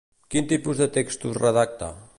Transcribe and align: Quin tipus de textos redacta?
Quin 0.35 0.47
tipus 0.53 0.81
de 0.83 0.89
textos 0.97 1.39
redacta? 1.45 1.97